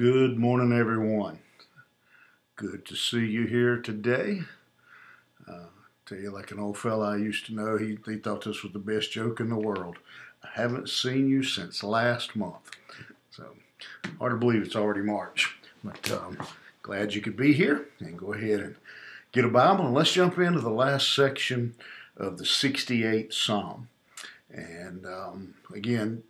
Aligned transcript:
Good 0.00 0.38
morning, 0.38 0.72
everyone. 0.72 1.40
Good 2.56 2.86
to 2.86 2.96
see 2.96 3.26
you 3.26 3.44
here 3.44 3.76
today. 3.76 4.40
Uh, 5.46 5.66
tell 6.06 6.16
you, 6.16 6.30
like 6.30 6.50
an 6.52 6.58
old 6.58 6.78
fella 6.78 7.12
I 7.12 7.16
used 7.18 7.44
to 7.46 7.54
know, 7.54 7.76
he, 7.76 7.98
he 8.06 8.16
thought 8.16 8.42
this 8.42 8.62
was 8.62 8.72
the 8.72 8.78
best 8.78 9.12
joke 9.12 9.40
in 9.40 9.50
the 9.50 9.58
world. 9.58 9.98
I 10.42 10.48
haven't 10.54 10.88
seen 10.88 11.28
you 11.28 11.42
since 11.42 11.84
last 11.84 12.34
month. 12.34 12.70
So, 13.30 13.44
hard 14.18 14.32
to 14.32 14.38
believe 14.38 14.62
it's 14.62 14.74
already 14.74 15.02
March. 15.02 15.58
But 15.84 16.10
um, 16.10 16.38
glad 16.80 17.12
you 17.12 17.20
could 17.20 17.36
be 17.36 17.52
here 17.52 17.84
and 17.98 18.18
go 18.18 18.32
ahead 18.32 18.60
and 18.60 18.76
get 19.32 19.44
a 19.44 19.50
Bible 19.50 19.84
and 19.84 19.94
let's 19.94 20.14
jump 20.14 20.38
into 20.38 20.60
the 20.60 20.70
last 20.70 21.14
section 21.14 21.74
of 22.16 22.38
the 22.38 22.44
68th 22.44 23.34
Psalm. 23.34 23.90
And 24.50 25.04
um, 25.04 25.56
again, 25.74 26.22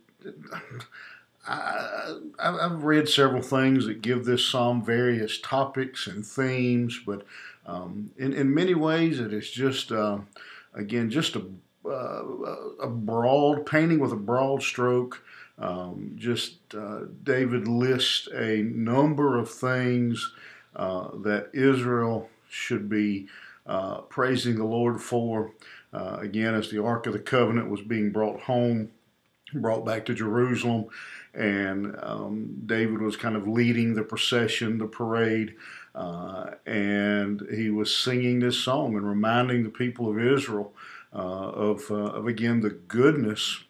I, 1.47 2.15
have 2.39 2.83
read 2.83 3.09
several 3.09 3.41
things 3.41 3.85
that 3.85 4.01
give 4.01 4.25
this 4.25 4.45
psalm 4.45 4.83
various 4.83 5.39
topics 5.39 6.07
and 6.07 6.25
themes, 6.25 6.99
but 7.05 7.25
um, 7.65 8.11
in, 8.17 8.33
in 8.33 8.53
many 8.53 8.75
ways 8.75 9.19
it 9.19 9.33
is 9.33 9.49
just, 9.49 9.91
uh, 9.91 10.19
again, 10.73 11.09
just 11.09 11.35
a, 11.35 11.43
uh, 11.85 12.23
a 12.81 12.87
broad 12.87 13.65
painting 13.65 13.99
with 13.99 14.11
a 14.11 14.17
broad 14.17 14.61
stroke. 14.61 15.23
Um, 15.57 16.13
just 16.15 16.57
uh, 16.75 17.01
David 17.23 17.67
lists 17.67 18.27
a 18.33 18.63
number 18.63 19.37
of 19.37 19.49
things 19.49 20.33
uh, 20.75 21.09
that 21.17 21.49
Israel 21.53 22.29
should 22.49 22.89
be 22.89 23.27
uh, 23.65 24.01
praising 24.01 24.55
the 24.55 24.65
Lord 24.65 25.01
for. 25.01 25.51
Uh, 25.93 26.17
again, 26.19 26.55
as 26.55 26.69
the 26.71 26.83
Ark 26.83 27.05
of 27.05 27.13
the 27.13 27.19
Covenant 27.19 27.69
was 27.69 27.81
being 27.81 28.11
brought 28.11 28.41
home, 28.41 28.91
brought 29.53 29.85
back 29.85 30.05
to 30.05 30.13
Jerusalem, 30.13 30.85
and 31.33 31.95
um, 32.01 32.61
David 32.65 33.01
was 33.01 33.15
kind 33.15 33.35
of 33.35 33.47
leading 33.47 33.93
the 33.93 34.03
procession, 34.03 34.77
the 34.77 34.87
parade, 34.87 35.55
uh, 35.95 36.51
and 36.65 37.45
he 37.53 37.69
was 37.69 37.95
singing 37.95 38.39
this 38.39 38.57
song 38.57 38.95
and 38.95 39.07
reminding 39.07 39.63
the 39.63 39.69
people 39.69 40.09
of 40.09 40.19
Israel 40.19 40.73
uh, 41.13 41.17
of, 41.17 41.91
uh, 41.91 41.95
of 41.95 42.27
again 42.27 42.61
the 42.61 42.69
goodness 42.69 43.63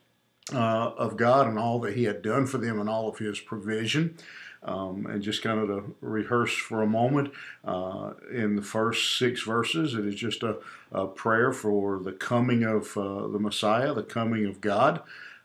uh, 0.53 0.91
of 0.97 1.17
God 1.17 1.47
and 1.47 1.57
all 1.57 1.79
that 1.79 1.95
He 1.95 2.03
had 2.03 2.21
done 2.21 2.45
for 2.45 2.57
them 2.57 2.79
and 2.79 2.89
all 2.89 3.09
of 3.09 3.17
His 3.17 3.39
provision. 3.39 4.17
Um, 4.63 5.07
and 5.07 5.23
just 5.23 5.41
kind 5.41 5.59
of 5.59 5.67
to 5.69 5.95
rehearse 6.01 6.55
for 6.55 6.83
a 6.83 6.87
moment, 6.87 7.33
uh, 7.65 8.11
in 8.31 8.55
the 8.55 8.61
first 8.61 9.17
six 9.17 9.41
verses, 9.41 9.95
it 9.95 10.05
is 10.05 10.13
just 10.13 10.43
a, 10.43 10.57
a 10.91 11.07
prayer 11.07 11.51
for 11.51 11.97
the 11.97 12.11
coming 12.11 12.63
of 12.63 12.95
uh, 12.95 13.27
the 13.27 13.39
Messiah, 13.39 13.91
the 13.95 14.03
coming 14.03 14.45
of 14.45 14.61
God. 14.61 15.01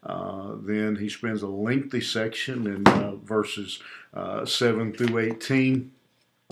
Uh, 0.06 0.52
then 0.60 0.96
he 0.96 1.08
spends 1.08 1.42
a 1.42 1.48
lengthy 1.48 2.00
section 2.00 2.66
in 2.66 2.86
uh, 2.86 3.16
verses 3.16 3.80
uh, 4.14 4.44
7 4.44 4.92
through 4.92 5.18
18, 5.18 5.90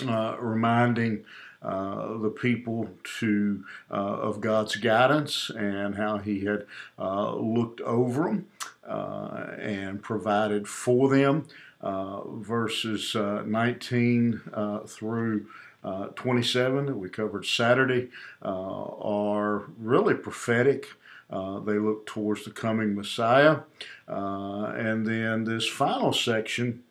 uh, 0.09 0.37
reminding 0.41 1.25
uh, 1.63 2.19
the 2.19 2.29
people 2.29 2.91
to 3.21 3.65
of 3.89 4.41
God's 4.41 4.77
guidance 4.77 5.51
and 5.57 5.95
how 5.95 6.19
He 6.19 6.45
had 6.45 6.67
looked 6.99 7.81
over 7.81 8.25
them 8.25 8.47
and 8.87 10.03
provided 10.03 10.69
for 10.69 11.09
them. 11.09 11.47
verses 11.81 13.15
19 13.15 14.41
through 14.87 15.47
uh, 15.85 16.07
27 16.17 16.87
that 16.87 16.97
we 16.97 17.11
covered 17.11 17.45
Saturday 17.45 18.09
uh, 18.43 18.49
are 18.49 19.65
really 19.79 20.15
prophetic. 20.15 20.89
Uh, 21.31 21.59
they 21.61 21.79
look 21.79 22.07
towards 22.07 22.45
the 22.45 22.51
coming 22.51 22.95
Messiah. 22.95 23.61
Uh, 24.09 24.67
and 24.77 25.07
then 25.07 25.45
this 25.45 25.67
final 25.67 26.13
section, 26.13 26.83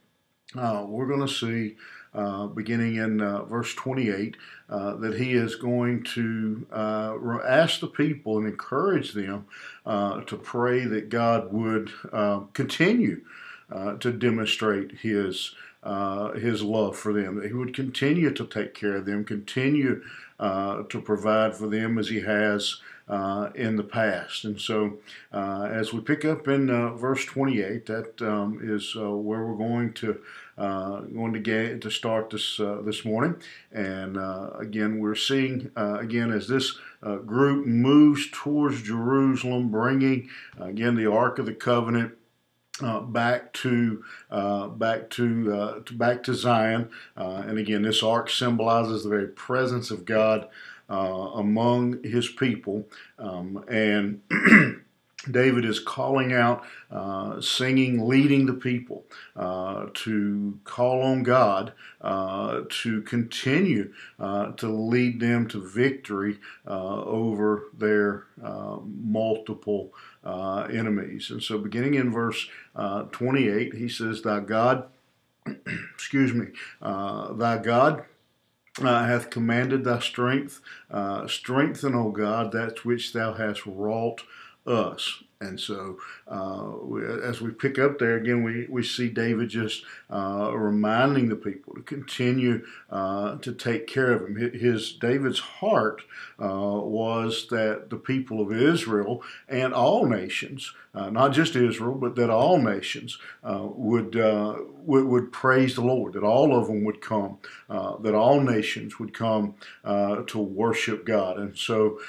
uh, 0.56 0.84
we're 0.88 1.08
going 1.08 1.26
to 1.26 1.34
see, 1.34 1.76
uh, 2.14 2.48
beginning 2.48 2.96
in 2.96 3.22
uh, 3.22 3.44
verse 3.44 3.74
28, 3.76 4.38
that 4.70 5.16
he 5.18 5.34
is 5.34 5.56
going 5.56 6.04
to 6.04 6.66
ask 7.46 7.80
the 7.80 7.88
people 7.88 8.38
and 8.38 8.48
encourage 8.48 9.14
them 9.14 9.46
to 9.86 10.40
pray 10.44 10.86
that 10.86 11.10
God 11.10 11.54
would 11.54 11.92
continue 12.54 13.22
to 14.00 14.12
demonstrate 14.12 14.92
his. 15.00 15.56
Uh, 15.86 16.32
his 16.36 16.64
love 16.64 16.96
for 16.96 17.12
them, 17.12 17.36
that 17.36 17.48
he 17.48 17.52
would 17.52 17.76
continue 17.76 18.32
to 18.32 18.46
take 18.46 18.74
care 18.74 18.96
of 18.96 19.06
them, 19.06 19.26
continue 19.26 20.02
to 20.44 21.02
provide 21.04 21.56
for 21.56 21.68
them 21.68 21.98
as 21.98 22.10
he 22.10 22.22
has 22.22 22.82
uh, 23.08 23.50
in 23.56 23.76
the 23.76 23.84
past. 23.84 24.46
And 24.46 24.60
so, 24.60 24.98
uh, 25.34 25.68
as 25.70 25.94
we 25.94 26.02
pick 26.02 26.26
up 26.26 26.48
in 26.48 26.70
uh, 26.70 26.94
verse 26.94 27.26
28, 27.26 27.86
that 27.88 28.22
um, 28.22 28.60
is 28.64 28.96
uh, 28.98 29.12
where 29.12 29.46
we're 29.46 29.58
going 29.58 29.94
to 29.94 30.20
uh, 30.56 31.02
going 31.02 31.34
to 31.34 31.40
get 31.40 31.82
to 31.82 31.90
start 31.90 32.30
this 32.30 32.60
uh, 32.60 32.82
this 32.86 33.04
morning. 33.04 33.36
And 33.72 34.18
again, 34.60 35.00
we're 35.00 35.16
seeing 35.16 35.72
again 35.76 36.32
as 36.32 36.48
this 36.48 36.78
group 37.26 37.66
moves 37.66 38.30
towards 38.32 38.84
Jerusalem, 38.84 39.70
bringing 39.70 40.30
again 40.60 40.96
the 40.96 41.12
Ark 41.12 41.40
of 41.40 41.48
the 41.48 41.54
Covenant. 41.54 42.14
Uh, 42.82 43.00
back 43.02 43.54
to 43.54 44.04
uh, 44.32 44.68
back 44.68 45.08
to, 45.12 45.54
uh, 45.54 45.80
to, 45.86 45.94
back 45.94 46.24
to 46.24 46.34
Zion, 46.34 46.90
and 47.16 47.60
again, 47.60 47.84
this 47.84 48.02
ark 48.02 48.32
symbolizes 48.32 49.04
the 49.04 49.10
very 49.10 49.28
presence 49.28 49.92
of 49.92 50.06
God 50.06 50.50
uh, 50.90 51.32
among 51.36 52.04
his 52.04 52.28
people. 52.30 52.88
Um, 53.18 53.64
and 53.68 54.22
David 55.30 55.64
is 55.64 55.80
calling 55.80 56.34
out, 56.34 56.64
uh, 56.92 57.40
singing, 57.40 58.08
leading 58.08 58.46
the 58.46 58.54
people 58.54 59.06
uh, 59.36 59.88
to 59.94 60.60
call 60.66 61.02
on 61.02 61.24
God 61.24 61.74
uh, 62.02 62.62
to 62.68 63.02
continue 63.04 63.94
uh, 64.20 64.52
to 64.54 64.68
lead 64.68 65.20
them 65.20 65.48
to 65.50 65.66
victory 65.66 66.40
uh, 66.68 67.04
over 67.04 67.66
their 67.78 68.26
uh, 68.44 68.78
multiple 68.84 69.94
enemies. 70.26 71.30
And 71.30 71.42
so, 71.42 71.58
beginning 71.58 71.96
in 71.96 72.12
verse 72.12 72.48
28, 72.76 73.74
he 73.76 73.88
says, 73.88 74.22
Thy 74.22 74.40
God, 74.42 74.86
excuse 75.96 76.34
me, 76.34 76.48
thy 76.82 77.60
God 77.64 78.06
uh, 78.82 79.06
hath 79.06 79.30
commanded 79.30 79.84
thy 79.84 80.00
strength. 80.00 80.62
Uh, 80.90 81.28
strengthen, 81.28 81.94
O 81.96 82.10
God, 82.10 82.52
that 82.54 82.86
which 82.86 83.14
thou 83.14 83.34
hast 83.34 83.66
wrought 83.66 84.24
us. 84.66 85.24
And 85.42 85.60
so, 85.60 85.98
uh, 86.28 86.96
as 87.24 87.42
we 87.42 87.52
pick 87.52 87.78
up 87.78 88.00
there 88.00 88.16
again, 88.16 88.44
we, 88.44 88.66
we 88.70 88.84
see 88.84 89.10
David 89.10 89.50
just 89.50 89.84
uh, 90.10 90.52
reminding 90.56 91.30
the 91.30 91.36
people 91.36 91.74
to 91.74 91.82
continue 91.82 92.66
uh, 92.90 93.38
to 93.38 93.54
take 93.54 93.88
care 93.88 94.12
of 94.12 94.28
him. 94.28 94.36
His 94.54 94.94
David's 94.94 95.40
heart 95.40 96.02
uh, 96.42 96.48
was 96.48 97.48
that 97.50 97.90
the 97.90 97.98
people 97.98 98.42
of 98.42 98.52
Israel 98.54 99.22
and 99.50 99.74
all 99.74 100.06
nations, 100.06 100.74
uh, 100.96 101.10
not 101.10 101.34
just 101.34 101.56
Israel, 101.56 101.96
but 101.96 102.16
that 102.16 102.30
all 102.30 102.58
nations 102.58 103.18
uh, 103.44 103.62
would, 103.64 104.16
would, 104.16 105.06
would 105.06 105.32
praise 105.32 105.76
the 105.76 105.82
Lord. 105.82 106.14
That 106.14 106.24
all 106.24 106.58
of 106.58 106.68
them 106.68 106.84
would 106.86 107.02
come. 107.02 107.40
that 107.70 108.16
all 108.16 108.40
nations 108.40 109.00
would 109.00 109.14
come 109.14 109.56
to 109.84 110.38
worship 110.38 111.06
God. 111.06 111.38
And 111.38 111.58
so 111.58 112.00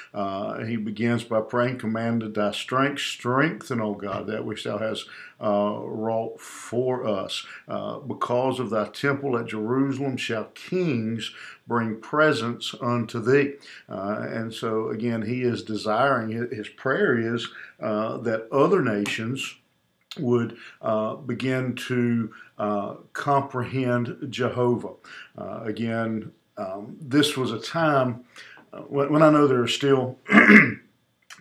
he 0.65 0.77
begins 0.77 1.23
by 1.23 1.41
praying, 1.41 1.79
"Commanded 1.79 2.35
thy 2.35 2.51
strength." 2.51 3.01
strengthen, 3.01 3.81
O 3.81 3.93
God, 3.93 4.14
that 4.23 4.45
which 4.45 4.63
thou 4.63 4.77
hast 4.77 5.05
uh, 5.41 5.79
wrought 5.81 6.39
for 6.39 7.05
us. 7.07 7.45
Uh, 7.67 7.99
because 7.99 8.59
of 8.59 8.69
thy 8.69 8.87
temple 8.87 9.37
at 9.37 9.47
Jerusalem 9.47 10.17
shall 10.17 10.45
kings 10.55 11.33
bring 11.67 11.99
presents 11.99 12.73
unto 12.81 13.19
thee. 13.19 13.53
Uh, 13.89 14.25
and 14.29 14.53
so, 14.53 14.89
again, 14.89 15.21
he 15.21 15.41
is 15.41 15.63
desiring, 15.63 16.29
his 16.51 16.69
prayer 16.69 17.17
is 17.17 17.47
that 17.79 18.47
other 18.51 18.81
nations 18.81 19.55
would 20.19 20.57
uh, 20.81 21.15
begin 21.15 21.75
to 21.75 22.33
uh, 22.57 22.95
comprehend 23.13 24.27
Jehovah. 24.29 24.93
Uh, 25.37 25.61
again, 25.63 26.31
um, 26.57 26.95
this 27.01 27.35
was 27.35 27.51
a 27.51 27.59
time 27.59 28.23
when, 28.87 29.11
when, 29.11 29.21
I 29.21 29.29
know 29.29 29.47
there 29.47 29.61
are 29.61 29.67
still 29.67 30.17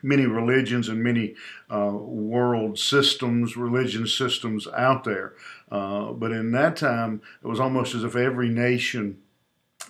many 0.04 0.26
religions 0.26 0.88
and 0.88 1.02
many 1.02 1.34
uh, 1.70 1.90
world 1.92 2.78
systems, 2.78 3.56
religion 3.56 4.06
systems 4.06 4.68
out 4.68 5.04
there. 5.04 5.34
Uh, 5.70 6.12
but 6.12 6.30
in 6.30 6.52
that 6.52 6.76
time, 6.76 7.22
it 7.42 7.46
was 7.46 7.58
almost 7.58 7.94
as 7.94 8.04
if 8.04 8.14
every 8.14 8.48
nation 8.48 9.18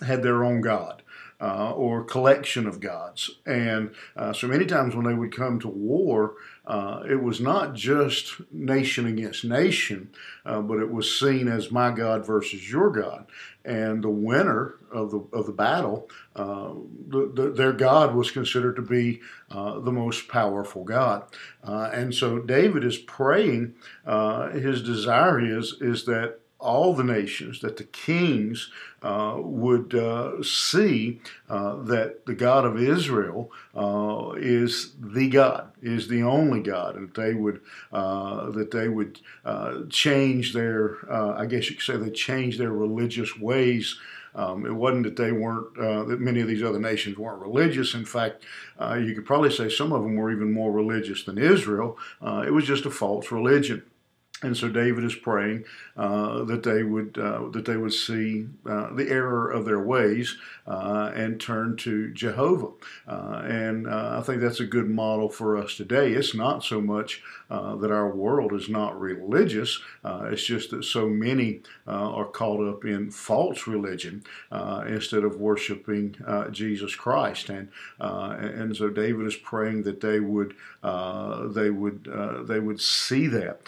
had 0.01 0.23
their 0.23 0.43
own 0.43 0.61
God. 0.61 1.03
Uh, 1.41 1.73
or 1.75 2.01
collection 2.01 2.65
of 2.65 2.79
gods. 2.79 3.29
And 3.45 3.93
uh, 4.15 4.31
so 4.31 4.47
many 4.47 4.65
times 4.65 4.95
when 4.95 5.05
they 5.05 5.13
would 5.13 5.35
come 5.35 5.59
to 5.59 5.67
war, 5.67 6.35
uh, 6.65 7.03
it 7.09 7.21
was 7.21 7.41
not 7.41 7.73
just 7.73 8.39
nation 8.53 9.05
against 9.05 9.43
nation, 9.43 10.11
uh, 10.45 10.61
but 10.61 10.79
it 10.79 10.89
was 10.89 11.19
seen 11.19 11.49
as 11.49 11.71
my 11.71 11.91
God 11.91 12.25
versus 12.25 12.71
your 12.71 12.89
God. 12.89 13.25
And 13.65 14.01
the 14.01 14.09
winner 14.09 14.75
of 14.89 15.11
the 15.11 15.19
of 15.33 15.45
the 15.45 15.51
battle, 15.51 16.09
uh, 16.37 16.71
the, 17.09 17.29
the, 17.33 17.49
their 17.49 17.73
God 17.73 18.15
was 18.15 18.31
considered 18.31 18.77
to 18.77 18.81
be 18.81 19.19
uh, 19.51 19.79
the 19.79 19.91
most 19.91 20.29
powerful 20.29 20.85
God. 20.85 21.23
And 21.63 22.15
so 22.15 22.39
David 22.39 22.85
is 22.85 22.97
praying. 22.97 23.75
His 24.53 24.81
desire 24.81 25.39
is 25.41 25.75
is 25.81 26.05
that 26.05 26.39
all 26.59 26.93
the 26.93 27.03
nations, 27.03 27.59
that 27.61 27.77
the 27.77 27.83
kings 27.83 28.71
uh, 29.01 29.35
would 29.37 29.93
uh, 29.93 30.41
see 30.41 31.19
uh, 31.49 31.75
that 31.83 32.25
the 32.25 32.33
God 32.33 32.65
of 32.65 32.81
Israel 32.81 33.51
uh, 33.75 34.31
is 34.37 34.93
the 34.99 35.29
God, 35.29 35.71
is 35.81 36.07
the 36.07 36.23
only 36.23 36.61
God, 36.61 36.95
and 36.95 37.09
that 37.09 37.21
they 37.21 37.33
would 37.33 37.61
uh, 37.91 38.49
that 38.51 38.71
they 38.71 38.87
would 38.87 39.19
uh, 39.43 39.81
change 39.89 40.53
their, 40.53 40.97
I 41.11 41.45
guess 41.45 41.69
you 41.69 41.75
could 41.75 41.85
say, 41.85 41.97
they 41.97 42.09
change 42.09 42.57
their 42.57 42.71
religious 42.71 43.37
ways. 43.37 43.99
Um, 44.33 44.65
it 44.65 44.73
wasn't 44.73 45.03
that 45.03 45.15
they 45.15 45.31
weren't, 45.31 45.77
uh, 45.77 46.03
that 46.03 46.19
many 46.19 46.41
of 46.41 46.47
these 46.47 46.61
other 46.61 46.79
nations 46.79 47.17
weren't 47.17 47.41
religious. 47.41 47.93
In 47.93 48.05
fact, 48.05 48.43
uh, 48.77 48.95
you 48.95 49.15
could 49.15 49.25
probably 49.25 49.49
say 49.49 49.69
some 49.69 49.93
of 49.93 50.03
them 50.03 50.15
were 50.15 50.31
even 50.31 50.51
more 50.51 50.73
religious 50.73 51.23
than 51.23 51.37
Israel. 51.37 51.97
Uh, 52.21 52.43
it 52.45 52.51
was 52.51 52.65
just 52.65 52.85
a 52.85 52.91
false 52.91 53.31
religion. 53.31 53.83
And 54.45 54.55
so 54.55 54.69
David 54.69 55.03
is 55.03 55.15
praying 55.15 55.65
uh, 55.97 56.43
that 56.43 56.63
they 56.63 56.83
would 56.83 57.17
uh, 57.17 57.49
that 57.53 57.65
they 57.65 57.77
would 57.77 57.93
see 57.93 58.47
uh, 58.65 58.93
the 58.93 59.09
error 59.09 59.49
of 59.49 59.65
their 59.65 59.79
ways 59.79 60.37
uh, 60.67 61.11
and 61.15 61.39
turn 61.39 61.77
to 61.77 62.11
Jehovah. 62.11 62.71
Uh, 63.07 63.41
and 63.45 63.87
uh, 63.87 64.17
I 64.19 64.21
think 64.21 64.41
that's 64.41 64.59
a 64.59 64.65
good 64.65 64.89
model 64.89 65.29
for 65.29 65.57
us 65.57 65.75
today. 65.75 66.11
It's 66.11 66.35
not 66.35 66.63
so 66.63 66.81
much 66.81 67.23
that 67.49 67.91
our 67.91 68.09
world 68.09 68.53
is 68.53 68.67
not 68.69 68.99
religious; 68.99 69.79
it's 70.03 70.43
just 70.43 70.71
that 70.71 70.83
so 70.83 71.07
many 71.07 71.61
are 71.87 72.25
caught 72.25 72.67
up 72.67 72.83
in 72.83 73.11
false 73.11 73.67
religion 73.67 74.23
instead 74.87 75.23
of 75.23 75.39
worshiping 75.39 76.15
Jesus 76.51 76.95
Christ. 76.95 77.49
And 77.49 77.69
and 77.99 78.75
so 78.75 78.89
David 78.89 79.27
is 79.27 79.35
praying 79.35 79.83
that 79.83 80.01
they 80.01 80.19
would 80.19 80.55
they 80.83 81.69
would 81.69 82.03
they 82.47 82.59
would 82.59 82.81
see 82.81 83.27
that 83.27 83.61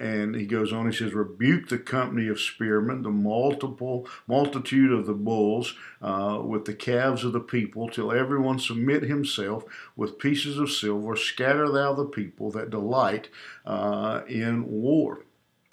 and 0.00 0.34
he 0.34 0.46
goes 0.46 0.72
on, 0.72 0.90
he 0.90 0.96
says, 0.96 1.12
rebuke 1.12 1.68
the 1.68 1.78
company 1.78 2.26
of 2.28 2.40
spearmen, 2.40 3.02
the 3.02 3.10
multiple 3.10 4.08
multitude 4.26 4.92
of 4.92 5.06
the 5.06 5.12
bulls, 5.12 5.74
uh, 6.00 6.40
with 6.42 6.64
the 6.64 6.72
calves 6.72 7.22
of 7.22 7.32
the 7.32 7.40
people, 7.40 7.88
till 7.88 8.10
everyone 8.10 8.58
submit 8.58 9.02
himself 9.02 9.64
with 9.96 10.18
pieces 10.18 10.58
of 10.58 10.70
silver. 10.70 11.16
Scatter 11.16 11.70
thou 11.70 11.92
the 11.92 12.06
people 12.06 12.50
that 12.50 12.70
delight 12.70 13.28
uh, 13.66 14.22
in 14.26 14.66
war. 14.70 15.24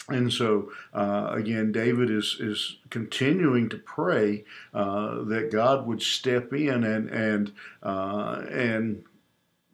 And 0.09 0.31
so, 0.31 0.71
uh, 0.93 1.29
again, 1.31 1.71
David 1.71 2.09
is, 2.09 2.37
is 2.39 2.77
continuing 2.89 3.69
to 3.69 3.77
pray 3.77 4.45
uh, 4.73 5.23
that 5.23 5.51
God 5.51 5.85
would 5.85 6.01
step 6.01 6.53
in 6.53 6.83
and, 6.83 7.09
and, 7.09 7.51
uh, 7.83 8.43
and 8.49 9.03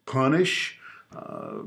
punish 0.06 0.78
uh, 1.14 1.62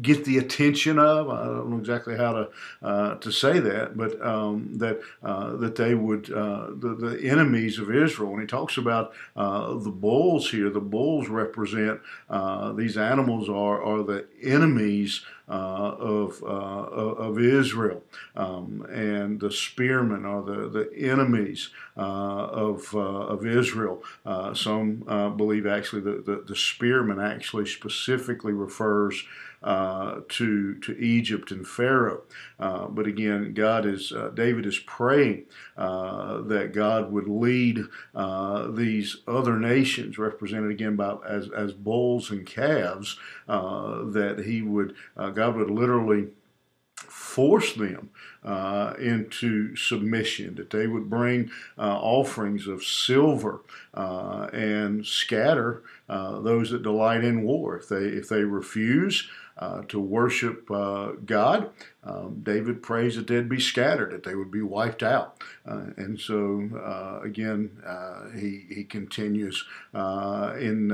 get 0.00 0.24
the 0.24 0.38
attention 0.38 0.98
of. 0.98 1.28
I 1.28 1.44
don't 1.44 1.70
know 1.70 1.78
exactly 1.78 2.16
how 2.16 2.32
to 2.32 2.48
uh, 2.82 3.14
to 3.16 3.30
say 3.30 3.58
that, 3.60 3.96
but 3.96 4.20
um, 4.24 4.70
that 4.78 5.00
uh, 5.22 5.56
that 5.56 5.76
they 5.76 5.94
would 5.94 6.32
uh, 6.32 6.68
the, 6.70 6.94
the 6.94 7.28
enemies 7.28 7.78
of 7.78 7.94
Israel. 7.94 8.32
When 8.32 8.40
he 8.40 8.46
talks 8.46 8.76
about 8.76 9.12
uh, 9.36 9.74
the 9.74 9.90
bulls 9.90 10.50
here, 10.50 10.70
the 10.70 10.80
bulls 10.80 11.28
represent 11.28 12.00
uh, 12.28 12.72
these 12.72 12.96
animals 12.96 13.48
are 13.48 13.82
are 13.82 14.02
the 14.02 14.26
enemies. 14.42 15.24
Uh, 15.46 15.94
of 15.98 16.42
of 16.42 17.38
Israel, 17.38 18.02
um, 18.34 18.86
and 18.90 19.40
the 19.40 19.52
spearmen 19.52 20.24
are 20.24 20.42
the, 20.42 20.70
the 20.70 20.90
enemies 20.96 21.68
of 21.96 22.94
of 22.94 23.44
Israel. 23.44 24.02
some 24.54 25.04
believe 25.36 25.66
actually 25.66 26.00
that 26.00 26.24
the, 26.24 26.42
the 26.46 26.56
spearmen 26.56 27.20
actually 27.20 27.66
specifically 27.66 28.54
refers 28.54 29.22
uh, 29.64 30.20
to 30.28 30.74
to 30.74 30.96
Egypt 30.98 31.50
and 31.50 31.66
Pharaoh. 31.66 32.22
Uh, 32.60 32.86
but 32.86 33.06
again, 33.06 33.54
God 33.54 33.86
is 33.86 34.12
uh, 34.12 34.28
David 34.34 34.66
is 34.66 34.78
praying 34.78 35.46
uh, 35.76 36.42
that 36.42 36.74
God 36.74 37.10
would 37.10 37.26
lead 37.26 37.80
uh, 38.14 38.70
these 38.70 39.22
other 39.26 39.58
nations, 39.58 40.18
represented 40.18 40.70
again 40.70 40.96
by 40.96 41.16
as 41.26 41.48
as 41.50 41.72
bulls 41.72 42.30
and 42.30 42.46
calves, 42.46 43.18
that 43.48 44.42
He 44.44 44.60
would 44.60 44.94
God 45.34 45.56
would 45.56 45.70
literally 45.70 46.28
force 46.96 47.74
them 47.74 48.10
uh, 48.44 48.94
into 48.98 49.74
submission, 49.76 50.54
that 50.56 50.70
they 50.70 50.86
would 50.86 51.08
bring 51.08 51.50
uh, 51.78 51.98
offerings 51.98 52.66
of 52.66 52.84
silver 52.84 53.60
uh, 53.94 54.48
and 54.52 55.06
scatter 55.06 55.82
those 56.08 56.70
that 56.70 56.82
delight 56.82 57.24
in 57.24 57.42
war. 57.42 57.76
If 57.76 57.88
they 57.88 58.04
if 58.04 58.28
they 58.28 58.44
refuse, 58.44 59.28
uh, 59.56 59.82
to 59.88 60.00
worship 60.00 60.68
uh, 60.70 61.12
God. 61.24 61.70
Um, 62.02 62.40
David 62.42 62.82
prays 62.82 63.16
that 63.16 63.28
they'd 63.28 63.48
be 63.48 63.60
scattered, 63.60 64.10
that 64.12 64.24
they 64.24 64.34
would 64.34 64.50
be 64.50 64.62
wiped 64.62 65.02
out. 65.02 65.42
Uh, 65.66 65.86
and 65.96 66.20
so, 66.20 66.68
uh, 66.76 67.24
again, 67.24 67.70
uh, 67.86 68.30
he, 68.30 68.66
he 68.68 68.84
continues 68.84 69.64
uh, 69.94 70.54
in 70.58 70.88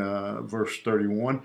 verse 0.47 0.79
31 0.83 1.43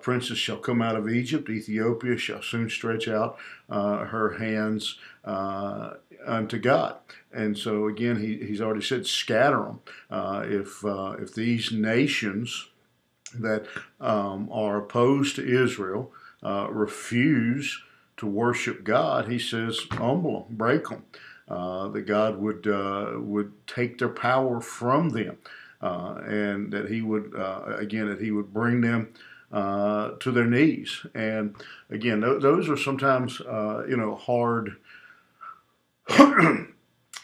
Princes 0.00 0.38
shall 0.38 0.58
come 0.58 0.82
out 0.82 0.96
of 0.96 1.08
Egypt, 1.08 1.48
Ethiopia 1.48 2.18
shall 2.18 2.42
soon 2.42 2.68
stretch 2.68 3.08
out 3.08 3.38
her 3.68 4.36
hands 4.38 4.98
unto 5.26 6.58
God. 6.58 6.96
And 7.32 7.58
so, 7.58 7.86
again, 7.86 8.20
he, 8.20 8.38
he's 8.38 8.60
already 8.60 8.82
said, 8.82 9.06
scatter 9.06 9.64
them. 9.64 9.80
if, 10.50 10.84
if 10.84 11.34
these 11.34 11.72
nations 11.72 12.68
that 13.34 13.66
um, 14.00 14.48
are 14.52 14.78
opposed 14.78 15.36
to 15.36 15.64
Israel, 15.64 16.12
uh, 16.42 16.68
refuse 16.70 17.82
to 18.16 18.26
worship 18.26 18.84
God, 18.84 19.28
he 19.28 19.38
says, 19.38 19.80
humble 19.92 20.44
them, 20.44 20.56
break 20.56 20.88
them. 20.88 21.04
Uh, 21.48 21.86
that 21.88 22.02
God 22.02 22.38
would 22.38 22.66
uh, 22.66 23.12
would 23.18 23.52
take 23.68 23.98
their 23.98 24.08
power 24.08 24.60
from 24.60 25.10
them, 25.10 25.38
uh, 25.80 26.14
and 26.26 26.72
that 26.72 26.90
He 26.90 27.02
would 27.02 27.36
uh, 27.36 27.76
again 27.78 28.08
that 28.08 28.20
He 28.20 28.32
would 28.32 28.52
bring 28.52 28.80
them 28.80 29.14
uh, 29.52 30.10
to 30.18 30.32
their 30.32 30.46
knees. 30.46 31.06
And 31.14 31.54
again, 31.88 32.20
th- 32.20 32.42
those 32.42 32.68
are 32.68 32.76
sometimes 32.76 33.38
you 33.38 33.96
know 33.96 34.16
hard 34.16 34.78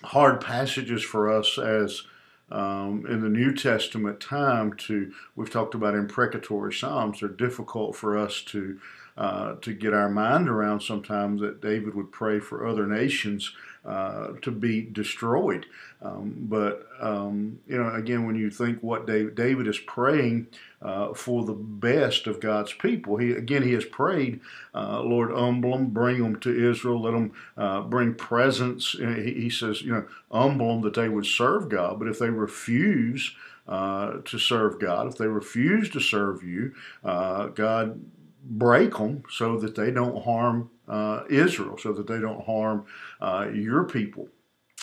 hard 0.05 0.40
passages 0.40 1.02
for 1.02 1.31
us 1.31 1.58
as 1.58 2.02
um, 2.50 3.06
in 3.08 3.20
the 3.20 3.29
New 3.29 3.55
Testament 3.55 4.20
time 4.20 4.75
to 4.75 5.12
we've 5.37 5.50
talked 5.50 5.75
about 5.75 5.94
imprecatory 5.94 6.73
psalms. 6.73 7.20
They're 7.20 7.29
difficult 7.29 7.96
for 7.96 8.18
us 8.18 8.42
to 8.49 8.78
uh, 9.16 9.54
to 9.57 9.75
get 9.75 9.95
our 9.95 10.09
mind 10.09 10.49
around 10.49 10.80
sometimes 10.80 11.40
that 11.40 11.61
David 11.61 11.95
would 11.95 12.12
pray 12.12 12.40
for 12.40 12.66
other 12.66 12.87
nations 12.87 13.54
uh, 13.85 14.29
to 14.43 14.51
be 14.51 14.81
destroyed. 14.83 15.67
Um, 16.01 16.35
but, 16.39 16.87
um, 17.01 17.59
you 17.67 17.77
know, 17.77 17.93
again, 17.95 18.27
when 18.27 18.37
you 18.37 18.49
think 18.51 18.81
what 18.81 19.07
David, 19.07 19.35
David 19.35 19.67
is 19.67 19.79
praying 19.79 20.47
uh, 20.81 21.15
for 21.15 21.45
the 21.45 21.53
best 21.53 22.27
of 22.27 22.41
God's 22.41 22.73
people, 22.73 23.17
he 23.17 23.33
again, 23.33 23.62
he 23.62 23.73
has 23.73 23.85
prayed, 23.85 24.41
uh, 24.75 25.01
Lord, 25.03 25.33
humble 25.33 25.73
them, 25.73 25.87
bring 25.87 26.23
them 26.23 26.39
to 26.41 26.71
Israel, 26.71 27.03
let 27.03 27.12
them 27.12 27.33
uh, 27.57 27.81
bring 27.83 28.15
presents. 28.15 28.93
He, 28.93 29.33
he, 29.35 29.51
says, 29.51 29.83
you 29.83 29.93
know, 29.93 30.07
humble 30.31 30.75
them 30.75 30.83
that 30.83 30.95
they 30.95 31.09
would 31.09 31.27
serve 31.27 31.69
God. 31.69 31.99
But 31.99 32.09
if 32.09 32.19
they 32.19 32.31
refuse, 32.31 33.35
uh, 33.69 34.19
to 34.25 34.39
serve 34.39 34.81
God, 34.81 35.07
if 35.07 35.17
they 35.17 35.29
refuse 35.29 35.89
to 35.91 36.01
serve 36.01 36.43
you, 36.43 36.75
God 37.05 38.01
break 38.42 38.96
them 38.96 39.22
so 39.30 39.58
that 39.58 39.75
they 39.75 39.90
don't 39.90 40.22
harm 40.25 40.70
uh, 40.88 41.22
Israel, 41.30 41.78
so 41.78 41.92
that 41.92 42.06
they 42.06 42.20
don't 42.20 42.44
harm 42.44 42.87
uh, 43.20 43.49
your 43.52 43.84
people. 43.84 44.28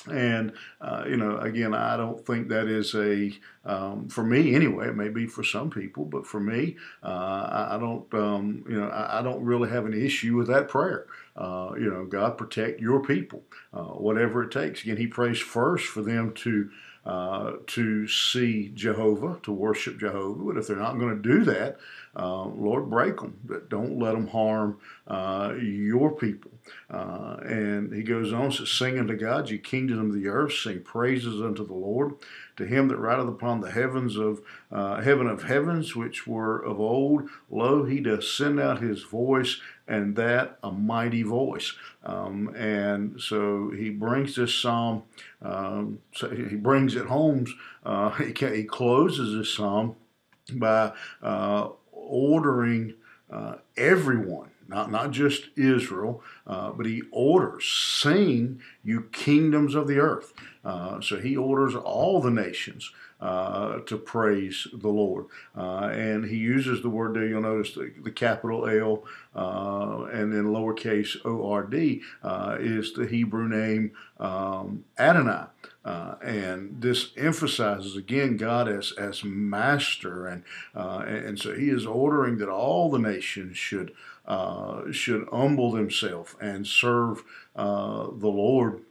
And, 0.09 0.53
uh, 0.79 1.03
you 1.07 1.17
know, 1.17 1.37
again, 1.37 1.73
I 1.73 1.97
don't 1.97 2.25
think 2.25 2.47
that 2.49 2.67
is 2.67 2.95
a, 2.95 3.33
um, 3.65 4.07
for 4.07 4.23
me 4.23 4.55
anyway, 4.55 4.87
it 4.87 4.95
may 4.95 5.09
be 5.09 5.27
for 5.27 5.43
some 5.43 5.69
people, 5.69 6.05
but 6.05 6.25
for 6.25 6.39
me, 6.39 6.77
uh, 7.03 7.07
I, 7.07 7.75
I, 7.75 7.79
don't, 7.79 8.13
um, 8.13 8.63
you 8.69 8.79
know, 8.79 8.87
I, 8.87 9.19
I, 9.19 9.21
don't 9.21 9.43
really 9.43 9.69
have 9.69 9.85
an 9.85 9.93
issue 9.93 10.37
with 10.37 10.47
that 10.47 10.69
prayer. 10.69 11.07
Uh, 11.35 11.71
you 11.77 11.89
know, 11.89 12.05
God 12.05 12.37
protect 12.37 12.79
your 12.79 13.01
people, 13.01 13.43
uh, 13.73 13.83
whatever 13.83 14.43
it 14.43 14.51
takes. 14.51 14.83
Again, 14.83 14.97
he 14.97 15.07
prays 15.07 15.39
first 15.39 15.87
for 15.87 16.01
them 16.01 16.33
to 16.35 16.69
uh, 17.09 17.53
to 17.65 18.07
see 18.07 18.71
Jehovah, 18.75 19.39
to 19.41 19.51
worship 19.51 19.99
Jehovah. 19.99 20.43
But 20.43 20.57
if 20.57 20.67
they're 20.67 20.75
not 20.75 20.99
going 20.99 21.19
to 21.19 21.29
do 21.29 21.43
that, 21.45 21.77
uh, 22.15 22.43
Lord, 22.43 22.87
break 22.87 23.17
them. 23.17 23.39
But 23.43 23.67
don't 23.67 23.97
let 23.97 24.11
them 24.11 24.27
harm 24.27 24.77
uh, 25.07 25.55
your 25.59 26.11
people. 26.11 26.51
Uh, 26.87 27.37
and 27.41 27.91
he 27.91 28.03
goes 28.03 28.31
on, 28.31 28.51
says, 28.51 28.69
Sing 28.69 28.99
unto 28.99 29.15
God, 29.15 29.49
ye 29.49 29.57
kingdom 29.57 29.99
of 30.11 30.13
the 30.13 30.27
earth, 30.27 30.53
sing 30.53 30.81
praises 30.81 31.41
unto 31.41 31.65
the 31.65 31.73
Lord. 31.73 32.13
To 32.57 32.65
him 32.65 32.89
that 32.89 32.97
rideth 32.97 33.27
upon 33.27 33.61
the 33.61 33.71
heavens 33.71 34.15
of 34.15 34.41
uh, 34.71 35.01
heaven 35.01 35.25
of 35.25 35.43
heavens, 35.43 35.95
which 35.95 36.27
were 36.27 36.59
of 36.59 36.79
old, 36.79 37.27
lo, 37.49 37.85
he 37.85 38.01
doth 38.01 38.23
send 38.23 38.59
out 38.59 38.81
his 38.81 39.01
voice, 39.01 39.61
and 39.89 40.15
that 40.15 40.59
a 40.63 40.71
mighty 40.71 41.23
voice. 41.23 41.73
Um, 42.05 42.55
and 42.55 43.19
so 43.19 43.71
he 43.71 43.89
brings 43.89 44.35
this 44.35 44.53
psalm, 44.53 45.03
um, 45.41 45.99
so 46.13 46.29
he 46.29 46.55
brings 46.55 46.95
it 46.95 47.07
home. 47.07 47.45
Uh, 47.83 48.09
he, 48.11 48.33
he, 48.33 48.63
closes 48.63 49.37
this 49.37 49.53
psalm 49.53 49.95
by 50.53 50.93
uh, 51.21 51.69
ordering 51.91 52.93
uh, 53.29 53.55
everyone 53.75 54.51
not, 54.69 54.91
not 54.91 55.11
just 55.11 55.49
Israel, 55.55 56.21
uh, 56.45 56.71
but 56.71 56.85
he 56.85 57.01
orders, 57.11 57.65
sing, 57.65 58.61
you 58.89 59.01
kingdoms 59.11 59.75
of 59.75 59.87
the 59.87 59.99
earth. 59.99 60.33
Uh, 60.65 60.99
so 61.01 61.19
he 61.19 61.37
orders 61.37 61.75
all 61.75 62.21
the 62.21 62.29
nations 62.45 62.91
uh, 63.21 63.79
to 63.79 63.97
praise 63.97 64.67
the 64.73 64.87
Lord. 64.87 65.25
Uh, 65.55 65.89
and 65.91 66.25
he 66.25 66.37
uses 66.37 66.81
the 66.81 66.89
word 66.89 67.13
there, 67.15 67.27
you'll 67.27 67.41
notice 67.41 67.73
the, 67.73 67.93
the 68.03 68.11
capital 68.11 68.67
L 68.67 69.03
uh, 69.35 70.05
and 70.11 70.31
then 70.33 70.45
lowercase 70.45 71.17
O 71.25 71.51
R 71.51 71.63
D 71.63 72.01
uh, 72.23 72.57
is 72.59 72.93
the 72.93 73.07
Hebrew 73.07 73.47
name 73.47 73.91
um, 74.19 74.85
Adonai. 74.97 75.47
Uh, 75.85 76.15
and 76.21 76.81
this 76.81 77.11
emphasizes 77.17 77.95
again 77.95 78.37
God 78.37 78.67
as 78.67 78.91
as 78.97 79.23
master, 79.23 80.27
and, 80.27 80.43
and 80.73 81.39
so 81.39 81.55
He 81.55 81.69
is 81.69 81.85
ordering 81.85 82.37
that 82.39 82.49
all 82.49 82.91
the 82.91 82.99
nations 82.99 83.57
should 83.57 83.93
should 84.91 85.27
humble 85.31 85.71
themselves 85.71 86.35
and 86.39 86.67
serve 86.67 87.23
the 87.63 88.27
Lord 88.27 88.81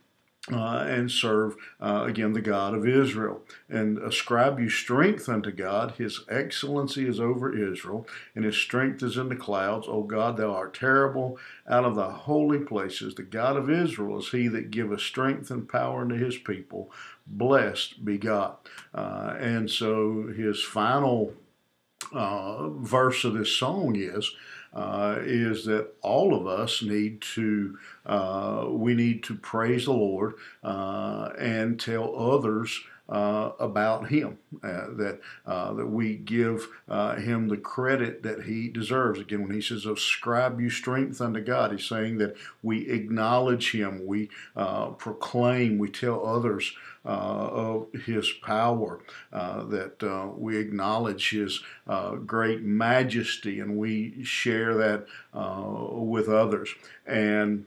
uh, 0.53 0.85
and 0.89 1.11
serve 1.11 1.57
uh, 1.81 2.05
again 2.07 2.33
the 2.33 2.41
God 2.41 2.75
of 2.75 2.87
Israel. 2.87 3.43
And 3.69 3.99
ascribe 3.99 4.59
you 4.59 4.69
strength 4.69 5.29
unto 5.29 5.51
God. 5.51 5.95
His 5.99 6.25
excellency 6.29 7.07
is 7.07 7.21
over 7.21 7.57
Israel, 7.57 8.07
and 8.35 8.45
his 8.45 8.57
strength 8.57 9.03
is 9.03 9.17
in 9.17 9.29
the 9.29 9.37
clouds. 9.37 9.87
O 9.89 10.03
God, 10.03 10.37
thou 10.37 10.53
art 10.53 10.75
terrible 10.75 11.39
out 11.69 11.85
of 11.85 11.95
the 11.95 12.09
holy 12.09 12.59
places. 12.59 13.15
The 13.15 13.23
God 13.23 13.57
of 13.57 13.71
Israel 13.71 14.19
is 14.19 14.31
he 14.31 14.49
that 14.49 14.71
giveth 14.71 15.01
strength 15.01 15.51
and 15.51 15.69
power 15.69 16.03
unto 16.03 16.17
his 16.17 16.39
people. 16.39 16.91
Blessed 17.27 18.05
be 18.05 18.17
God. 18.17 18.57
Uh, 18.95 19.35
and 19.39 19.71
so 19.71 20.29
his 20.35 20.63
final 20.63 21.35
uh, 22.13 22.69
verse 22.71 23.25
of 23.25 23.35
this 23.35 23.53
song 23.53 23.97
is 23.97 24.33
uh, 24.75 25.17
is 25.21 25.65
that 25.65 25.89
all 26.03 26.35
of 26.35 26.47
us 26.47 26.83
need 26.83 27.21
to 27.21 27.79
uh, 28.07 28.67
we 28.69 28.95
need 28.95 29.23
to 29.25 29.35
praise 29.35 29.87
the 29.87 29.93
Lord 29.93 30.35
uh, 30.63 31.31
and 31.39 31.79
tell 31.79 32.15
others. 32.17 32.81
Uh, 33.11 33.53
about 33.59 34.09
him, 34.09 34.37
uh, 34.63 34.89
that 34.91 35.19
uh, 35.47 35.73
that 35.73 35.87
we 35.87 36.15
give 36.15 36.69
him 36.89 37.49
the 37.49 37.57
credit 37.57 38.23
that 38.23 38.43
he 38.43 38.69
deserves. 38.69 39.19
Again, 39.19 39.41
when 39.41 39.55
he 39.55 39.63
says, 39.63 39.87
"Ascribe 39.87 40.61
you 40.61 40.69
strength 40.69 41.19
unto 41.23 41.41
God," 41.41 41.73
he's 41.73 41.87
saying 41.87 42.19
that 42.19 42.37
we 42.63 42.87
acknowledge 42.91 43.73
him, 43.73 44.07
we 44.07 44.29
proclaim, 44.99 45.79
we 45.79 45.89
tell 45.89 46.27
others 46.27 46.75
uh, 47.09 47.11
of 47.11 47.93
His 48.05 48.31
power, 48.43 49.01
uh, 49.33 49.65
that 49.65 50.03
uh, 50.03 50.29
we 50.37 50.59
acknowledge 50.59 51.31
His 51.31 51.63
great 52.27 52.63
majesty 52.63 53.61
and 53.61 53.79
we 53.79 54.23
share 54.25 54.75
that 54.75 55.07
with 55.33 56.29
others. 56.29 56.75
And 57.07 57.65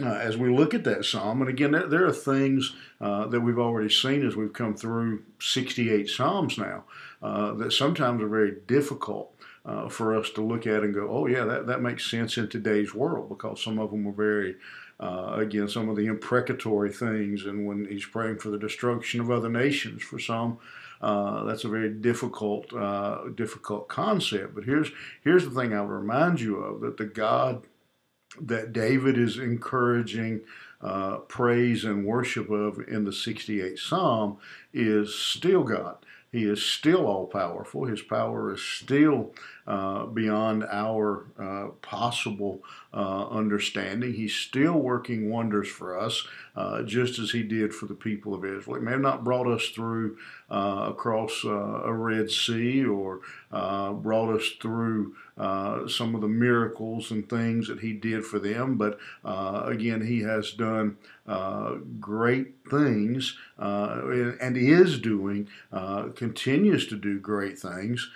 uh, 0.00 0.04
as 0.04 0.36
we 0.36 0.48
look 0.48 0.74
at 0.74 0.84
that 0.84 1.04
psalm, 1.04 1.40
and 1.40 1.50
again, 1.50 1.72
there, 1.72 1.86
there 1.86 2.06
are 2.06 2.12
things 2.12 2.74
uh, 3.00 3.26
that 3.26 3.40
we've 3.40 3.58
already 3.58 3.90
seen 3.90 4.26
as 4.26 4.36
we've 4.36 4.52
come 4.52 4.76
through 4.76 5.22
68 5.40 6.08
psalms 6.08 6.58
now 6.58 6.84
uh, 7.22 7.52
that 7.54 7.72
sometimes 7.72 8.22
are 8.22 8.28
very 8.28 8.56
difficult. 8.66 9.34
for 9.88 10.16
us 10.16 10.30
to 10.30 10.40
look 10.40 10.66
at 10.66 10.82
and 10.82 10.94
go, 10.94 11.08
oh 11.10 11.26
yeah, 11.26 11.44
that, 11.44 11.66
that 11.66 11.82
makes 11.82 12.10
sense 12.10 12.36
in 12.36 12.48
today's 12.48 12.94
world 12.94 13.28
because 13.28 13.62
some 13.62 13.78
of 13.78 13.90
them 13.90 14.04
were 14.04 14.12
very 14.12 14.56
uh, 15.00 15.36
again, 15.38 15.66
some 15.66 15.88
of 15.88 15.96
the 15.96 16.06
imprecatory 16.06 16.92
things, 16.92 17.46
and 17.46 17.66
when 17.66 17.86
he's 17.86 18.04
praying 18.04 18.38
for 18.38 18.50
the 18.50 18.58
destruction 18.58 19.20
of 19.20 19.30
other 19.30 19.48
nations, 19.48 20.02
for 20.02 20.18
some, 20.18 20.58
uh, 21.00 21.42
that's 21.44 21.64
a 21.64 21.68
very 21.68 21.88
difficult, 21.88 22.70
uh, 22.74 23.28
difficult 23.34 23.88
concept. 23.88 24.54
But 24.54 24.64
here's 24.64 24.90
here's 25.24 25.44
the 25.44 25.50
thing 25.50 25.72
I 25.72 25.80
would 25.80 25.90
remind 25.90 26.40
you 26.40 26.58
of: 26.58 26.82
that 26.82 26.98
the 26.98 27.06
God 27.06 27.62
that 28.40 28.72
David 28.72 29.18
is 29.18 29.38
encouraging 29.38 30.42
uh, 30.80 31.18
praise 31.18 31.84
and 31.84 32.06
worship 32.06 32.50
of 32.50 32.78
in 32.88 33.04
the 33.04 33.10
68th 33.10 33.78
Psalm 33.78 34.38
is 34.72 35.14
still 35.14 35.62
God. 35.62 35.96
He 36.32 36.44
is 36.44 36.62
still 36.62 37.06
all 37.06 37.26
powerful. 37.26 37.84
His 37.84 38.02
power 38.02 38.54
is 38.54 38.62
still 38.62 39.34
uh, 39.70 40.04
beyond 40.06 40.64
our 40.64 41.26
uh, 41.38 41.68
possible 41.80 42.60
uh, 42.92 43.28
understanding. 43.28 44.12
He's 44.12 44.34
still 44.34 44.72
working 44.72 45.30
wonders 45.30 45.68
for 45.68 45.96
us, 45.96 46.26
uh, 46.56 46.82
just 46.82 47.20
as 47.20 47.30
He 47.30 47.44
did 47.44 47.72
for 47.72 47.86
the 47.86 47.94
people 47.94 48.34
of 48.34 48.44
Israel. 48.44 48.80
He 48.80 48.84
may 48.84 48.90
have 48.90 49.00
not 49.00 49.22
brought 49.22 49.46
us 49.46 49.68
through 49.68 50.16
uh, 50.50 50.88
across 50.90 51.44
a 51.44 51.92
Red 51.92 52.32
Sea 52.32 52.84
or 52.84 53.20
brought 53.52 54.34
us 54.34 54.50
through 54.60 55.14
some 55.88 56.16
of 56.16 56.20
the 56.20 56.26
miracles 56.26 57.12
and 57.12 57.28
things 57.28 57.68
that 57.68 57.78
He 57.78 57.92
did 57.92 58.24
for 58.24 58.40
them, 58.40 58.76
but 58.76 58.98
again, 59.22 60.04
He 60.04 60.22
has 60.22 60.50
done 60.50 60.96
great 62.00 62.54
things 62.68 63.38
and 63.56 64.56
is 64.56 64.98
doing, 64.98 65.46
continues 66.16 66.88
to 66.88 66.96
do 66.96 67.20
great 67.20 67.56
things 67.56 68.10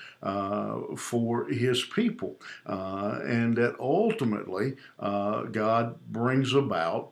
for 0.96 1.43
his 1.48 1.82
people. 1.82 2.36
Uh, 2.66 3.20
and 3.24 3.56
that 3.56 3.76
ultimately 3.78 4.74
uh, 4.98 5.42
God 5.44 5.96
brings 6.10 6.52
about 6.54 7.10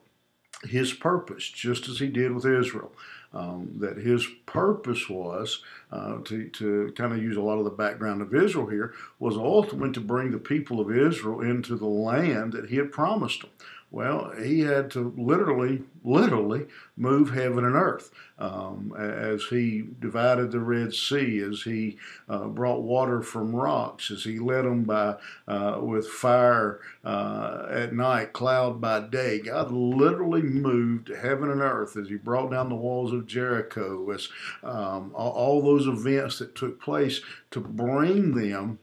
his 0.65 0.93
purpose, 0.93 1.49
just 1.49 1.89
as 1.89 1.99
he 1.99 2.09
did 2.09 2.33
with 2.33 2.47
Israel. 2.47 2.93
Um, 3.35 3.77
that 3.79 3.97
his 3.97 4.27
purpose 4.45 5.09
was 5.09 5.63
uh, 5.91 6.19
to, 6.25 6.51
to 6.51 6.93
kind 6.95 7.15
of 7.15 7.23
use 7.23 7.39
a 7.39 7.41
lot 7.41 7.57
of 7.57 7.65
the 7.65 7.71
background 7.71 8.21
of 8.21 8.35
Israel 8.35 8.67
here 8.67 8.93
was 9.19 9.39
ultimately 9.39 9.91
to 9.93 10.03
bring 10.03 10.33
the 10.33 10.39
people 10.39 10.81
of 10.81 10.95
Israel 10.95 11.41
into 11.41 11.77
the 11.77 11.87
land 11.87 12.53
that 12.53 12.69
he 12.69 12.77
had 12.77 12.93
promised 12.93 13.41
them. 13.41 13.51
Well, 13.93 14.33
he 14.43 14.61
had 14.61 14.91
to 14.93 15.13
literally, 15.19 15.83
literally 16.03 16.67
move 16.97 17.35
heaven 17.35 17.67
and 17.67 17.77
earth 17.77 18.11
um, 18.39 18.95
as 18.99 19.45
he 19.45 19.85
divided 20.01 20.51
the 20.51 20.61
Red 20.61 20.95
Sea, 20.95 21.41
as 21.41 21.61
he 21.61 21.99
uh, 22.27 22.47
brought 22.47 22.81
water 22.81 23.21
from 23.21 23.55
rocks, 23.55 24.11
as 24.11 24.25
he 24.25 24.39
led 24.39 24.65
them 24.65 24.85
by 24.85 25.17
uh, 25.47 25.79
with 25.83 26.09
fire 26.09 26.81
uh, 27.05 27.67
at 27.69 27.93
night, 27.93 28.33
cloud 28.33 28.81
by 28.81 29.01
day. 29.01 29.41
God 29.41 29.71
literally 29.71 30.41
moved 30.41 31.09
heaven 31.09 31.51
and 31.51 31.61
earth 31.61 31.95
as 31.95 32.09
he 32.09 32.17
brought 32.17 32.51
down 32.51 32.71
the 32.71 32.75
walls 32.75 33.13
of 33.13 33.27
Jericho, 33.27 34.11
as 34.11 34.31
um, 34.63 35.13
all, 35.15 35.33
all 35.33 35.63
those 35.63 35.87
events 35.87 36.39
that 36.39 36.55
took 36.55 36.81
place 36.81 37.21
to 37.51 37.61
bring 37.61 38.33
them 38.33 38.79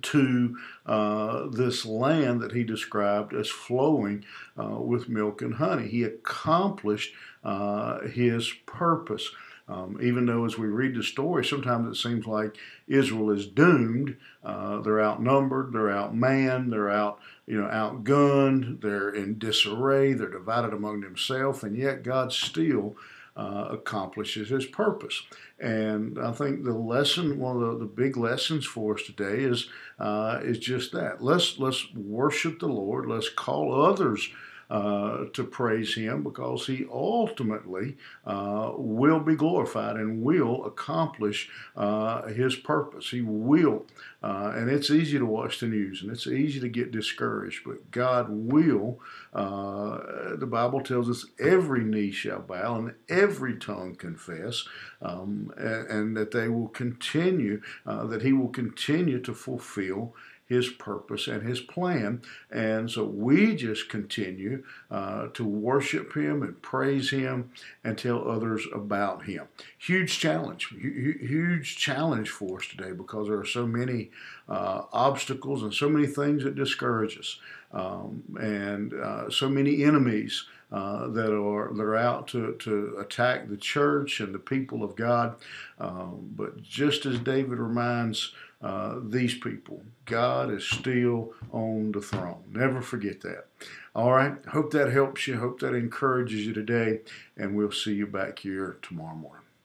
to 0.00 0.56
uh, 0.86 1.46
this 1.48 1.84
land 1.84 2.40
that 2.40 2.52
he 2.52 2.64
described 2.64 3.34
as 3.34 3.48
flowing 3.48 4.24
uh, 4.58 4.80
with 4.80 5.08
milk 5.08 5.42
and 5.42 5.54
honey. 5.54 5.88
He 5.88 6.04
accomplished 6.04 7.14
uh, 7.44 8.00
his 8.08 8.50
purpose. 8.66 9.30
Um, 9.68 9.98
even 10.02 10.26
though, 10.26 10.44
as 10.44 10.58
we 10.58 10.66
read 10.66 10.96
the 10.96 11.02
story, 11.02 11.44
sometimes 11.44 11.88
it 11.88 12.00
seems 12.00 12.26
like 12.26 12.58
Israel 12.88 13.30
is 13.30 13.46
doomed. 13.46 14.16
Uh, 14.44 14.80
they're 14.80 15.00
outnumbered, 15.00 15.72
they're 15.72 15.82
outmanned, 15.88 16.70
they're 16.70 16.90
out, 16.90 17.20
you 17.46 17.60
know, 17.60 17.68
outgunned, 17.68 18.80
they're 18.80 19.10
in 19.10 19.38
disarray, 19.38 20.12
they're 20.12 20.28
divided 20.28 20.72
among 20.72 21.00
themselves, 21.00 21.62
and 21.62 21.76
yet 21.76 22.02
God 22.02 22.32
still 22.32 22.96
uh, 23.36 23.68
accomplishes 23.70 24.50
his 24.50 24.66
purpose. 24.66 25.22
And 25.58 26.18
I 26.18 26.32
think 26.32 26.64
the 26.64 26.72
lesson, 26.72 27.38
one 27.38 27.62
of 27.62 27.62
the, 27.62 27.78
the 27.80 27.92
big 27.92 28.16
lessons 28.16 28.66
for 28.66 28.94
us 28.94 29.02
today 29.04 29.44
is 29.44 29.68
uh, 29.98 30.40
is 30.42 30.58
just 30.58 30.92
that. 30.92 31.22
Let's 31.22 31.58
let's 31.58 31.86
worship 31.94 32.58
the 32.60 32.68
Lord. 32.68 33.06
Let's 33.06 33.28
call 33.28 33.80
others 33.80 34.28
uh, 34.70 35.24
to 35.32 35.44
praise 35.44 35.94
Him 35.94 36.22
because 36.22 36.66
He 36.66 36.86
ultimately 36.90 37.96
uh, 38.26 38.72
will 38.76 39.20
be 39.20 39.34
glorified 39.34 39.96
and 39.96 40.22
will 40.22 40.64
accomplish 40.64 41.50
uh, 41.76 42.26
His 42.28 42.56
purpose. 42.56 43.10
He 43.10 43.20
will. 43.20 43.86
Uh, 44.22 44.52
and 44.54 44.70
it's 44.70 44.90
easy 44.90 45.18
to 45.18 45.26
watch 45.26 45.58
the 45.58 45.66
news 45.66 46.00
and 46.00 46.10
it's 46.10 46.28
easy 46.28 46.60
to 46.60 46.68
get 46.68 46.92
discouraged, 46.92 47.62
but 47.64 47.90
God 47.90 48.26
will. 48.30 49.00
Uh, 49.34 50.36
the 50.36 50.46
Bible 50.46 50.80
tells 50.80 51.10
us 51.10 51.26
every 51.40 51.82
knee 51.82 52.12
shall 52.12 52.40
bow 52.40 52.76
and 52.76 52.94
every 53.08 53.56
tongue 53.56 53.96
confess, 53.96 54.64
um, 55.00 55.52
and, 55.56 55.86
and, 55.88 56.16
that 56.16 56.30
they 56.30 56.48
will 56.48 56.68
continue, 56.68 57.60
that 57.84 58.22
He 58.22 58.32
will 58.32 58.48
continue 58.48 59.18
to 59.20 59.34
fulfill 59.34 60.14
his 60.46 60.68
purpose 60.70 61.28
and 61.28 61.46
his 61.46 61.60
plan. 61.60 62.22
And 62.50 62.90
so 62.90 63.04
we 63.04 63.56
just 63.56 63.88
continue 63.88 64.64
uh, 64.90 65.28
to 65.28 65.44
worship 65.44 66.14
him 66.14 66.42
and 66.42 66.60
praise 66.60 67.10
him 67.10 67.50
and 67.82 67.96
tell 67.96 68.28
others 68.28 68.66
about 68.72 69.24
him. 69.24 69.46
Huge 69.78 70.18
challenge, 70.18 70.68
huge 70.68 71.76
challenge 71.76 72.30
for 72.30 72.58
us 72.58 72.66
today 72.66 72.92
because 72.92 73.28
there 73.28 73.38
are 73.38 73.46
so 73.46 73.66
many 73.66 74.10
uh, 74.48 74.82
obstacles 74.92 75.62
and 75.62 75.72
so 75.72 75.88
many 75.88 76.06
things 76.06 76.44
that 76.44 76.54
discourage 76.54 77.18
us. 77.18 77.38
Um, 77.72 78.22
and 78.40 78.94
uh, 78.94 79.30
so 79.30 79.48
many 79.48 79.84
enemies 79.84 80.44
uh, 80.70 81.08
that 81.08 81.34
are 81.34 81.72
that 81.74 81.82
are 81.82 81.96
out 81.96 82.28
to, 82.28 82.54
to 82.54 82.96
attack 82.98 83.48
the 83.48 83.56
church 83.56 84.20
and 84.20 84.34
the 84.34 84.38
people 84.38 84.82
of 84.82 84.96
God. 84.96 85.36
Um, 85.78 86.30
but 86.34 86.62
just 86.62 87.04
as 87.06 87.18
David 87.18 87.58
reminds 87.58 88.32
uh, 88.62 89.00
these 89.02 89.34
people, 89.34 89.82
God 90.06 90.50
is 90.50 90.64
still 90.64 91.34
on 91.52 91.92
the 91.92 92.00
throne. 92.00 92.44
Never 92.50 92.80
forget 92.80 93.20
that. 93.22 93.46
All 93.94 94.12
right. 94.12 94.34
Hope 94.52 94.70
that 94.72 94.92
helps 94.92 95.26
you. 95.26 95.38
Hope 95.38 95.60
that 95.60 95.74
encourages 95.74 96.46
you 96.46 96.54
today. 96.54 97.00
And 97.36 97.54
we'll 97.54 97.72
see 97.72 97.94
you 97.94 98.06
back 98.06 98.38
here 98.38 98.78
tomorrow 98.80 99.14
morning. 99.14 99.41